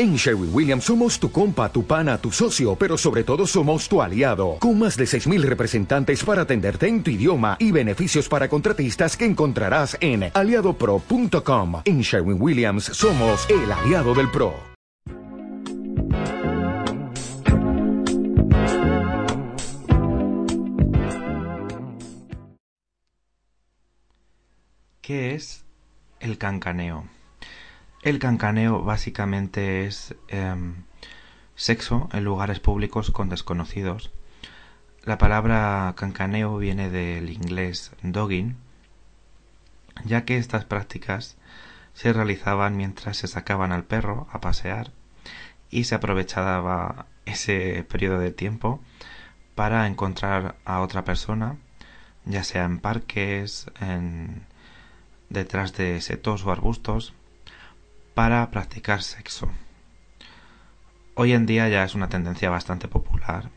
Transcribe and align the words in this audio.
En 0.00 0.16
Sherwin 0.16 0.48
Williams 0.54 0.84
somos 0.84 1.20
tu 1.20 1.30
compa, 1.30 1.70
tu 1.70 1.84
pana, 1.84 2.16
tu 2.16 2.32
socio, 2.32 2.74
pero 2.74 2.96
sobre 2.96 3.22
todo 3.22 3.46
somos 3.46 3.86
tu 3.86 4.00
aliado, 4.00 4.56
con 4.58 4.78
más 4.78 4.96
de 4.96 5.04
6.000 5.04 5.42
representantes 5.42 6.24
para 6.24 6.40
atenderte 6.40 6.88
en 6.88 7.02
tu 7.02 7.10
idioma 7.10 7.58
y 7.58 7.70
beneficios 7.70 8.26
para 8.26 8.48
contratistas 8.48 9.14
que 9.14 9.26
encontrarás 9.26 9.98
en 10.00 10.30
aliadopro.com. 10.32 11.82
En 11.84 12.00
Sherwin 12.00 12.40
Williams 12.40 12.84
somos 12.84 13.46
el 13.50 13.70
aliado 13.70 14.14
del 14.14 14.30
PRO. 14.30 14.54
¿Qué 25.02 25.34
es 25.34 25.66
el 26.20 26.38
cancaneo? 26.38 27.19
El 28.02 28.18
cancaneo 28.18 28.82
básicamente 28.82 29.84
es 29.84 30.14
em, 30.28 30.84
sexo 31.54 32.08
en 32.14 32.24
lugares 32.24 32.58
públicos 32.58 33.10
con 33.10 33.28
desconocidos. 33.28 34.10
La 35.04 35.18
palabra 35.18 35.92
cancaneo 35.98 36.56
viene 36.56 36.88
del 36.88 37.28
inglés 37.28 37.92
dogging, 38.02 38.56
ya 40.06 40.24
que 40.24 40.38
estas 40.38 40.64
prácticas 40.64 41.36
se 41.92 42.14
realizaban 42.14 42.74
mientras 42.74 43.18
se 43.18 43.28
sacaban 43.28 43.70
al 43.70 43.84
perro 43.84 44.28
a 44.32 44.40
pasear 44.40 44.92
y 45.68 45.84
se 45.84 45.94
aprovechaba 45.94 47.04
ese 47.26 47.84
periodo 47.84 48.18
de 48.18 48.32
tiempo 48.32 48.80
para 49.54 49.86
encontrar 49.86 50.56
a 50.64 50.80
otra 50.80 51.04
persona, 51.04 51.58
ya 52.24 52.44
sea 52.44 52.64
en 52.64 52.78
parques, 52.78 53.66
en 53.78 54.46
detrás 55.28 55.74
de 55.74 56.00
setos 56.00 56.46
o 56.46 56.50
arbustos, 56.50 57.12
para 58.14 58.50
practicar 58.50 59.02
sexo. 59.02 59.48
Hoy 61.14 61.32
en 61.32 61.46
día 61.46 61.68
ya 61.68 61.84
es 61.84 61.94
una 61.94 62.08
tendencia 62.08 62.50
bastante 62.50 62.88
popular. 62.88 63.50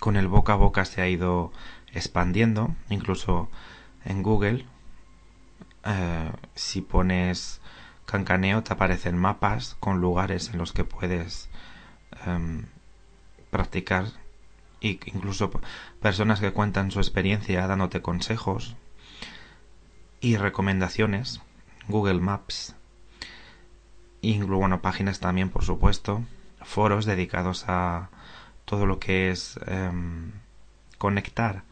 Con 0.00 0.16
el 0.16 0.28
boca 0.28 0.54
a 0.54 0.56
boca 0.56 0.84
se 0.84 1.00
ha 1.02 1.08
ido 1.08 1.52
expandiendo, 1.92 2.74
incluso 2.88 3.48
en 4.04 4.22
Google. 4.22 4.66
Eh, 5.84 6.32
si 6.54 6.80
pones 6.80 7.60
cancaneo 8.06 8.62
te 8.62 8.72
aparecen 8.72 9.16
mapas 9.16 9.76
con 9.80 10.00
lugares 10.00 10.50
en 10.50 10.58
los 10.58 10.72
que 10.72 10.84
puedes 10.84 11.48
em, 12.24 12.66
practicar 13.50 14.06
e 14.80 14.98
incluso 15.06 15.50
personas 16.00 16.40
que 16.40 16.52
cuentan 16.52 16.90
su 16.90 17.00
experiencia 17.00 17.66
dándote 17.66 18.02
consejos 18.02 18.76
y 20.20 20.36
recomendaciones. 20.36 21.40
Google 21.88 22.20
Maps 22.20 22.74
y 24.20 24.40
bueno, 24.40 24.80
páginas 24.80 25.20
también, 25.20 25.50
por 25.50 25.64
supuesto, 25.64 26.22
foros 26.62 27.04
dedicados 27.04 27.64
a 27.68 28.10
todo 28.64 28.86
lo 28.86 28.98
que 28.98 29.30
es 29.30 29.58
em, 29.66 30.32
conectar 30.98 31.62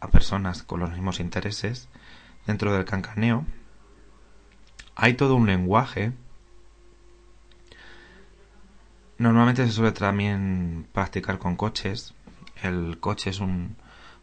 a 0.00 0.08
personas 0.08 0.62
con 0.62 0.80
los 0.80 0.90
mismos 0.90 1.20
intereses 1.20 1.88
dentro 2.46 2.72
del 2.72 2.84
cancaneo. 2.84 3.46
Hay 4.96 5.14
todo 5.14 5.36
un 5.36 5.46
lenguaje. 5.46 6.12
Normalmente 9.18 9.66
se 9.66 9.72
suele 9.72 9.92
también 9.92 10.86
practicar 10.92 11.38
con 11.38 11.56
coches. 11.56 12.14
El 12.62 12.98
coche 13.00 13.30
es 13.30 13.40
un, 13.40 13.76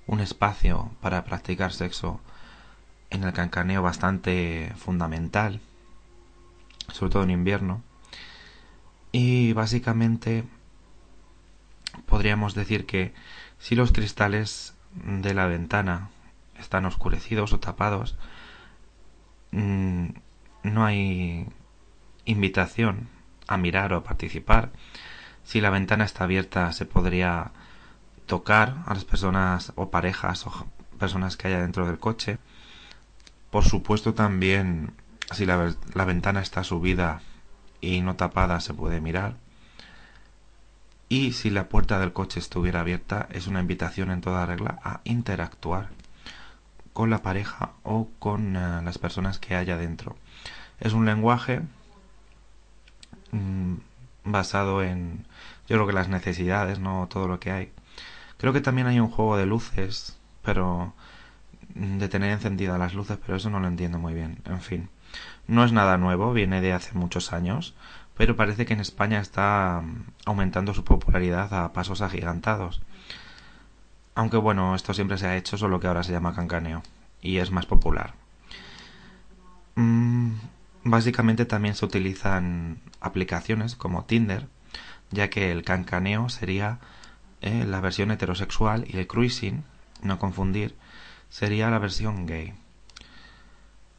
un 0.07 0.19
espacio 0.19 0.91
para 1.01 1.23
practicar 1.23 1.71
sexo 1.73 2.19
en 3.09 3.23
el 3.23 3.33
cancaneo 3.33 3.81
bastante 3.81 4.73
fundamental 4.77 5.61
sobre 6.91 7.11
todo 7.11 7.23
en 7.23 7.31
invierno. 7.31 7.83
Y 9.11 9.53
básicamente 9.53 10.45
podríamos 12.05 12.55
decir 12.55 12.85
que 12.85 13.13
si 13.59 13.75
los 13.75 13.91
cristales 13.91 14.75
de 14.93 15.33
la 15.33 15.45
ventana 15.47 16.09
están 16.57 16.85
oscurecidos 16.85 17.53
o 17.53 17.59
tapados, 17.59 18.17
mm, 19.51 20.07
no 20.63 20.85
hay 20.85 21.47
invitación 22.25 23.09
a 23.47 23.57
mirar 23.57 23.93
o 23.93 23.97
a 23.97 24.03
participar. 24.03 24.71
Si 25.43 25.59
la 25.59 25.69
ventana 25.69 26.05
está 26.05 26.23
abierta, 26.23 26.71
se 26.71 26.85
podría 26.85 27.51
tocar 28.25 28.83
a 28.85 28.93
las 28.93 29.05
personas 29.05 29.73
o 29.75 29.89
parejas 29.89 30.45
o 30.47 30.67
personas 30.99 31.35
que 31.35 31.47
haya 31.47 31.61
dentro 31.61 31.85
del 31.85 31.99
coche. 31.99 32.37
Por 33.49 33.65
supuesto, 33.65 34.13
también 34.13 34.93
si 35.33 35.45
la, 35.45 35.73
la 35.93 36.05
ventana 36.05 36.41
está 36.41 36.63
subida 36.63 37.21
y 37.81 38.01
no 38.01 38.15
tapada 38.15 38.59
se 38.59 38.73
puede 38.73 39.01
mirar. 39.01 39.35
Y 41.09 41.33
si 41.33 41.49
la 41.49 41.67
puerta 41.67 41.99
del 41.99 42.13
coche 42.13 42.39
estuviera 42.39 42.79
abierta, 42.79 43.27
es 43.31 43.47
una 43.47 43.59
invitación 43.59 44.11
en 44.11 44.21
toda 44.21 44.45
regla 44.45 44.79
a 44.83 45.01
interactuar 45.03 45.89
con 46.93 47.09
la 47.09 47.21
pareja 47.21 47.71
o 47.83 48.07
con 48.19 48.55
eh, 48.55 48.81
las 48.83 48.97
personas 48.97 49.39
que 49.39 49.55
haya 49.55 49.77
dentro. 49.77 50.15
Es 50.79 50.93
un 50.93 51.05
lenguaje 51.05 51.61
mm, 53.31 53.75
basado 54.23 54.83
en, 54.83 55.25
yo 55.67 55.75
creo 55.77 55.87
que 55.87 55.93
las 55.93 56.09
necesidades, 56.09 56.79
no 56.79 57.07
todo 57.09 57.27
lo 57.27 57.39
que 57.39 57.51
hay. 57.51 57.71
Creo 58.37 58.53
que 58.53 58.61
también 58.61 58.87
hay 58.87 58.99
un 58.99 59.09
juego 59.09 59.37
de 59.37 59.45
luces, 59.45 60.17
pero 60.43 60.93
de 61.75 62.09
tener 62.09 62.31
encendidas 62.31 62.79
las 62.79 62.93
luces, 62.93 63.17
pero 63.25 63.37
eso 63.37 63.49
no 63.49 63.59
lo 63.59 63.67
entiendo 63.67 63.99
muy 63.99 64.13
bien. 64.13 64.41
En 64.45 64.61
fin. 64.61 64.89
No 65.47 65.63
es 65.63 65.71
nada 65.71 65.97
nuevo, 65.97 66.33
viene 66.33 66.61
de 66.61 66.73
hace 66.73 66.93
muchos 66.93 67.33
años, 67.33 67.75
pero 68.15 68.35
parece 68.35 68.65
que 68.65 68.73
en 68.73 68.79
España 68.79 69.19
está 69.19 69.81
mm, 69.83 70.05
aumentando 70.25 70.73
su 70.73 70.83
popularidad 70.83 71.53
a 71.53 71.73
pasos 71.73 72.01
agigantados. 72.01 72.81
Aunque 74.15 74.37
bueno, 74.37 74.75
esto 74.75 74.93
siempre 74.93 75.17
se 75.17 75.27
ha 75.27 75.37
hecho, 75.37 75.57
solo 75.57 75.79
que 75.79 75.87
ahora 75.87 76.03
se 76.03 76.11
llama 76.11 76.35
cancaneo 76.35 76.83
y 77.21 77.37
es 77.37 77.51
más 77.51 77.65
popular. 77.65 78.13
Mm, 79.75 80.33
básicamente 80.83 81.45
también 81.45 81.75
se 81.75 81.85
utilizan 81.85 82.79
aplicaciones 82.99 83.75
como 83.75 84.05
Tinder, 84.05 84.47
ya 85.11 85.29
que 85.29 85.51
el 85.51 85.63
cancaneo 85.63 86.29
sería 86.29 86.79
eh, 87.41 87.65
la 87.65 87.81
versión 87.81 88.11
heterosexual 88.11 88.85
y 88.87 88.97
el 88.97 89.07
cruising, 89.07 89.63
no 90.03 90.19
confundir, 90.19 90.75
sería 91.31 91.71
la 91.71 91.79
versión 91.79 92.27
gay. 92.27 92.53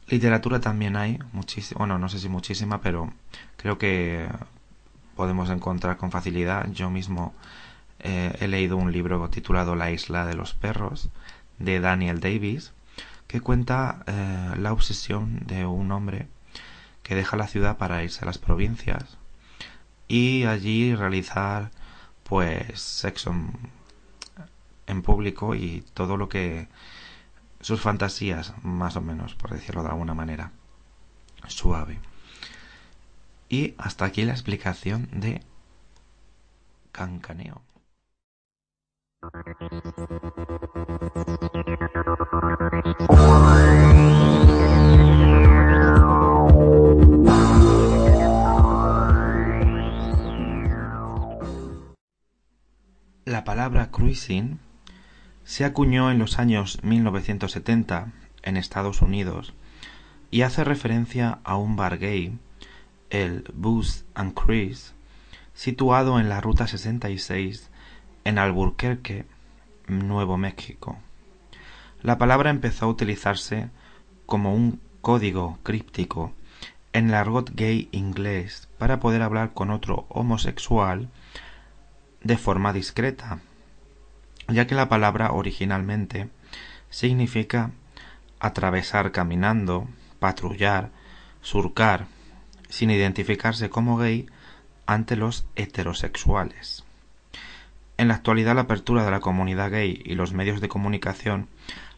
Literatura 0.07 0.61
también 0.61 0.95
hay, 0.95 1.19
muchísima, 1.33 1.79
bueno, 1.79 1.97
no 1.97 2.07
sé 2.07 2.19
si 2.19 2.29
muchísima, 2.29 2.79
pero 2.79 3.11
creo 3.57 3.77
que 3.77 4.29
podemos 5.15 5.49
encontrar 5.49 5.97
con 5.97 6.11
facilidad. 6.11 6.69
Yo 6.71 6.89
mismo 6.89 7.33
eh, 7.99 8.35
he 8.39 8.47
leído 8.47 8.77
un 8.77 8.91
libro 8.91 9.29
titulado 9.29 9.75
La 9.75 9.91
isla 9.91 10.25
de 10.25 10.35
los 10.35 10.53
perros 10.53 11.09
de 11.57 11.79
Daniel 11.79 12.19
Davis, 12.19 12.73
que 13.27 13.41
cuenta 13.41 14.03
eh, 14.07 14.53
la 14.57 14.71
obsesión 14.71 15.39
de 15.47 15.65
un 15.65 15.91
hombre 15.91 16.27
que 17.01 17.15
deja 17.15 17.35
la 17.35 17.47
ciudad 17.47 17.77
para 17.77 18.03
irse 18.03 18.23
a 18.23 18.25
las 18.25 18.37
provincias 18.37 19.17
y 20.07 20.43
allí 20.43 20.95
realizar 20.95 21.71
pues 22.23 22.79
sexo 22.79 23.33
en 24.85 25.01
público 25.01 25.55
y 25.55 25.83
todo 25.93 26.17
lo 26.17 26.29
que 26.29 26.67
sus 27.63 27.79
fantasías, 27.79 28.53
más 28.61 28.97
o 28.97 29.01
menos, 29.01 29.35
por 29.35 29.51
decirlo 29.51 29.83
de 29.83 29.89
alguna 29.89 30.13
manera 30.13 30.51
suave. 31.47 31.99
Y 33.47 33.73
hasta 33.77 34.03
aquí 34.03 34.25
la 34.25 34.33
explicación 34.33 35.07
de 35.11 35.41
Cancaneo. 36.91 37.61
La 53.23 53.45
palabra 53.45 53.89
cruising 53.89 54.59
se 55.43 55.65
acuñó 55.65 56.09
en 56.11 56.19
los 56.19 56.39
años 56.39 56.79
1970 56.83 58.11
en 58.43 58.57
Estados 58.57 59.01
Unidos 59.01 59.53
y 60.31 60.41
hace 60.41 60.63
referencia 60.63 61.39
a 61.43 61.57
un 61.57 61.75
bar 61.75 61.97
gay, 61.97 62.37
el 63.09 63.43
Booze 63.53 64.03
and 64.15 64.33
Cruise, 64.33 64.93
situado 65.53 66.19
en 66.19 66.29
la 66.29 66.41
Ruta 66.41 66.67
66 66.67 67.69
en 68.23 68.39
Albuquerque, 68.39 69.25
Nuevo 69.87 70.37
México. 70.37 70.97
La 72.01 72.17
palabra 72.17 72.49
empezó 72.49 72.85
a 72.85 72.89
utilizarse 72.89 73.69
como 74.25 74.55
un 74.55 74.79
código 75.01 75.59
críptico 75.63 76.33
en 76.93 77.09
el 77.09 77.15
argot 77.15 77.51
gay 77.53 77.89
inglés 77.91 78.69
para 78.77 78.99
poder 78.99 79.21
hablar 79.21 79.53
con 79.53 79.71
otro 79.71 80.05
homosexual 80.09 81.09
de 82.23 82.37
forma 82.37 82.71
discreta 82.71 83.39
ya 84.47 84.67
que 84.67 84.75
la 84.75 84.89
palabra 84.89 85.31
originalmente 85.31 86.29
significa 86.89 87.71
atravesar 88.39 89.11
caminando, 89.11 89.87
patrullar, 90.19 90.91
surcar, 91.41 92.07
sin 92.69 92.91
identificarse 92.91 93.69
como 93.69 93.97
gay 93.97 94.27
ante 94.85 95.15
los 95.15 95.45
heterosexuales. 95.55 96.83
En 97.97 98.07
la 98.07 98.15
actualidad 98.15 98.55
la 98.55 98.61
apertura 98.61 99.05
de 99.05 99.11
la 99.11 99.19
comunidad 99.19 99.71
gay 99.71 100.01
y 100.03 100.15
los 100.15 100.33
medios 100.33 100.61
de 100.61 100.67
comunicación 100.67 101.47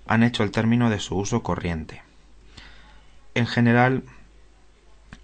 han 0.08 0.24
hecho 0.24 0.44
el 0.44 0.52
término 0.52 0.90
de 0.90 1.00
su 1.00 1.16
uso 1.18 1.42
corriente. 1.42 2.04
En 3.34 3.48
general, 3.48 4.04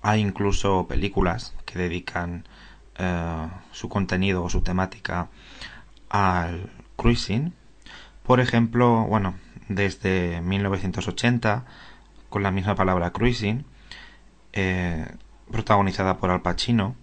hay 0.01 0.21
incluso 0.21 0.87
películas 0.87 1.53
que 1.65 1.77
dedican 1.77 2.45
eh, 2.97 3.47
su 3.71 3.89
contenido 3.89 4.43
o 4.43 4.49
su 4.49 4.61
temática 4.61 5.29
al 6.09 6.69
cruising. 7.01 7.53
Por 8.21 8.39
ejemplo, 8.39 9.05
bueno, 9.05 9.33
desde 9.69 10.39
1980, 10.41 11.65
con 12.29 12.43
la 12.43 12.51
misma 12.51 12.75
palabra 12.75 13.09
cruising, 13.09 13.65
eh, 14.53 15.07
protagonizada 15.51 16.17
por 16.17 16.29
Al 16.29 16.43
Pacino, 16.43 16.95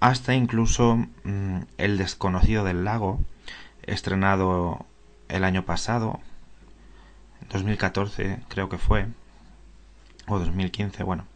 hasta 0.00 0.34
incluso 0.34 0.96
mm, 1.24 1.58
El 1.76 1.98
desconocido 1.98 2.64
del 2.64 2.84
lago, 2.84 3.20
estrenado 3.82 4.86
el 5.28 5.44
año 5.44 5.66
pasado, 5.66 6.20
2014 7.50 8.40
creo 8.48 8.70
que 8.70 8.78
fue, 8.78 9.06
o 10.28 10.38
2015, 10.38 11.02
bueno, 11.02 11.26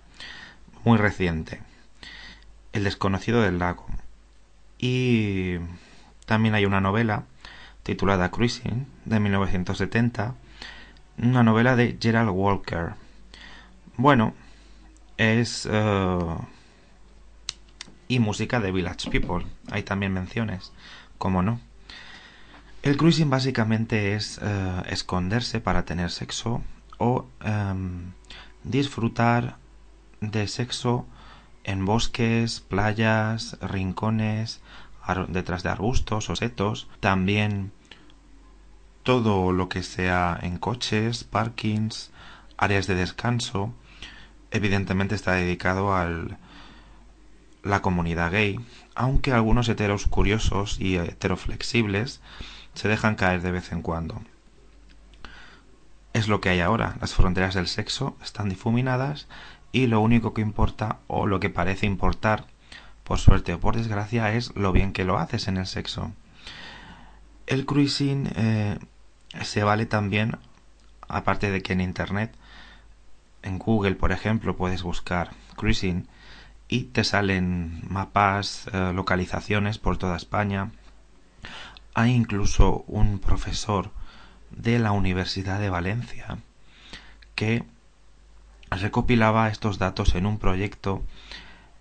muy 0.85 0.97
reciente. 0.97 1.61
El 2.73 2.85
desconocido 2.85 3.43
del 3.43 3.59
lago. 3.59 3.85
Y 4.79 5.59
también 6.25 6.55
hay 6.55 6.65
una 6.65 6.81
novela 6.81 7.25
titulada 7.83 8.31
Cruising 8.31 8.87
de 9.05 9.21
1970, 9.21 10.35
una 11.19 11.43
novela 11.43 11.77
de 11.77 11.99
Gerald 12.01 12.31
Walker. 12.31 12.95
Bueno, 13.97 14.35
es... 15.17 15.69
Eh, 15.71 16.19
y 18.09 18.19
música 18.19 18.59
de 18.59 18.73
Village 18.73 19.09
People. 19.09 19.47
Hay 19.71 19.85
también 19.85 20.13
menciones, 20.13 20.73
como 21.17 21.43
no. 21.43 21.61
El 22.83 22.97
cruising 22.97 23.31
básicamente 23.31 24.15
es 24.15 24.41
eh, 24.43 24.83
esconderse 24.89 25.61
para 25.61 25.85
tener 25.85 26.11
sexo 26.11 26.63
o 26.99 27.27
em, 27.45 28.13
disfrutar 28.65 29.59
de 30.21 30.49
sexo 30.49 31.07
en 31.63 31.85
bosques, 31.85 32.61
playas, 32.61 33.59
rincones, 33.61 34.61
detrás 35.29 35.63
de 35.63 35.71
arbustos 35.71 36.31
o 36.31 36.37
setos. 36.37 36.89
También 37.01 37.73
todo 39.03 39.53
lo 39.53 39.69
que 39.69 39.83
sea 39.83 40.39
en 40.43 40.59
coches, 40.59 41.25
parkings, 41.25 42.11
áreas 42.57 42.87
de 42.87 42.95
descanso. 42.95 43.73
Evidentemente 44.51 45.15
está 45.15 45.33
dedicado 45.33 45.95
al 45.95 46.39
la 47.63 47.83
comunidad 47.83 48.33
gay, 48.33 48.59
aunque 48.95 49.33
algunos 49.33 49.69
heteros 49.69 50.07
curiosos 50.07 50.81
y 50.81 50.97
heteroflexibles 50.97 52.21
se 52.75 52.89
dejan 52.89 53.17
caer 53.17 53.43
de 53.43 53.53
vez 53.53 53.73
en 53.73 53.83
cuando. 53.83 54.23
Es 56.13 56.29
lo 56.29 56.41
que 56.41 56.49
hay 56.49 56.61
ahora, 56.61 56.97
las 57.01 57.15
fronteras 57.15 57.55
del 57.55 57.69
sexo 57.69 58.17
están 58.23 58.49
difuminadas 58.49 59.29
y 59.73 59.87
lo 59.87 60.01
único 60.01 60.35
que 60.35 60.41
importa 60.41 60.99
o 61.07 61.27
lo 61.27 61.39
que 61.39 61.51
parece 61.51 61.87
importar, 61.87 62.47
por 63.11 63.19
suerte 63.19 63.55
o 63.55 63.59
por 63.59 63.75
desgracia, 63.75 64.33
es 64.35 64.55
lo 64.55 64.71
bien 64.71 64.93
que 64.93 65.03
lo 65.03 65.19
haces 65.19 65.49
en 65.49 65.57
el 65.57 65.67
sexo. 65.67 66.13
El 67.49 67.67
cruising 67.67 68.31
eh, 68.37 68.79
se 69.43 69.65
vale 69.65 69.85
también, 69.85 70.39
aparte 71.09 71.51
de 71.51 71.61
que 71.61 71.73
en 71.73 71.81
Internet, 71.81 72.33
en 73.43 73.59
Google, 73.59 73.97
por 73.97 74.13
ejemplo, 74.13 74.57
puedes 74.57 74.85
buscar 74.85 75.33
cruising 75.57 76.07
y 76.69 76.85
te 76.85 77.03
salen 77.03 77.83
mapas, 77.89 78.69
eh, 78.73 78.93
localizaciones 78.95 79.79
por 79.79 79.97
toda 79.99 80.17
España. 80.17 80.71
Hay 81.95 82.13
incluso 82.13 82.85
un 82.87 83.19
profesor 83.19 83.91
de 84.51 84.79
la 84.79 84.93
Universidad 84.93 85.59
de 85.59 85.69
Valencia 85.69 86.39
que 87.35 87.65
recopilaba 88.71 89.49
estos 89.49 89.79
datos 89.81 90.15
en 90.15 90.27
un 90.27 90.39
proyecto 90.39 91.03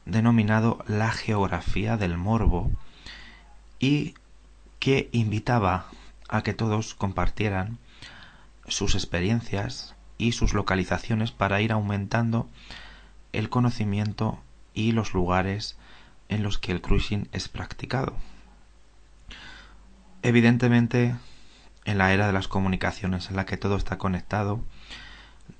denominado 0.09 0.83
La 0.87 1.11
Geografía 1.11 1.97
del 1.97 2.17
Morbo 2.17 2.71
y 3.79 4.15
que 4.79 5.09
invitaba 5.11 5.87
a 6.27 6.41
que 6.41 6.53
todos 6.53 6.93
compartieran 6.93 7.77
sus 8.67 8.95
experiencias 8.95 9.95
y 10.17 10.33
sus 10.33 10.53
localizaciones 10.53 11.31
para 11.31 11.61
ir 11.61 11.71
aumentando 11.71 12.47
el 13.33 13.49
conocimiento 13.49 14.39
y 14.73 14.91
los 14.91 15.13
lugares 15.13 15.77
en 16.29 16.43
los 16.43 16.57
que 16.57 16.71
el 16.71 16.81
cruising 16.81 17.27
es 17.31 17.49
practicado. 17.49 18.15
Evidentemente, 20.21 21.15
en 21.85 21.97
la 21.97 22.13
era 22.13 22.27
de 22.27 22.33
las 22.33 22.47
comunicaciones 22.47 23.29
en 23.29 23.35
la 23.35 23.45
que 23.45 23.57
todo 23.57 23.77
está 23.77 23.97
conectado, 23.97 24.61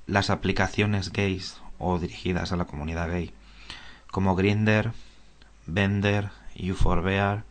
las 0.05 0.29
aplicaciones 0.29 1.11
gays 1.11 1.61
o 1.79 1.97
dirigidas 1.97 2.51
a 2.51 2.57
la 2.57 2.65
comunidad 2.65 3.09
gay, 3.09 3.33
como 4.11 4.35
Grinder, 4.35 4.91
Bender, 5.65 6.29
U4Bear, 6.55 7.43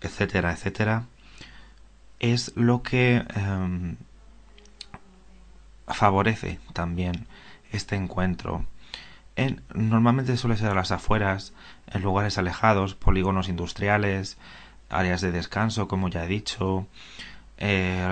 etcétera, 0.00 0.52
etcétera, 0.52 1.06
es 2.20 2.52
lo 2.56 2.82
que 2.82 3.24
em, 3.34 3.96
favorece 5.86 6.60
también 6.72 7.26
este 7.72 7.96
encuentro 7.96 8.64
normalmente 9.74 10.36
suele 10.36 10.56
ser 10.56 10.70
a 10.70 10.74
las 10.74 10.92
afueras, 10.92 11.52
en 11.88 12.02
lugares 12.02 12.38
alejados, 12.38 12.94
polígonos 12.94 13.48
industriales, 13.48 14.38
áreas 14.90 15.20
de 15.20 15.32
descanso, 15.32 15.88
como 15.88 16.08
ya 16.08 16.24
he 16.24 16.28
dicho, 16.28 16.86
eh, 17.58 18.06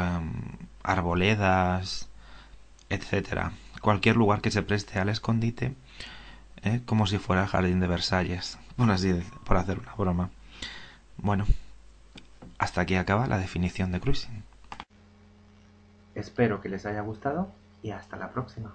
arboledas, 0.83 2.09
etcétera. 2.89 3.53
Cualquier 3.81 4.17
lugar 4.17 4.41
que 4.41 4.51
se 4.51 4.63
preste 4.63 4.99
al 4.99 5.09
escondite, 5.09 5.75
eh, 6.63 6.81
como 6.87 7.07
si 7.07 7.19
fuera 7.19 7.43
el 7.43 7.49
jardín 7.49 7.81
de 7.81 7.87
Versalles, 7.87 8.59
por 8.77 8.91
así 8.91 9.13
por 9.45 9.57
hacer 9.57 9.79
una 9.79 9.95
broma. 9.95 10.31
Bueno, 11.17 11.45
hasta 12.59 12.81
aquí 12.81 12.97
acaba 12.97 13.27
la 13.27 13.39
definición 13.39 13.93
de 13.93 14.01
cruising. 14.01 14.45
Espero 16.15 16.61
que 16.61 16.69
les 16.69 16.87
haya 16.87 17.01
gustado 17.01 17.51
y 17.83 17.91
hasta 17.91 18.17
la 18.17 18.31
próxima. 18.31 18.75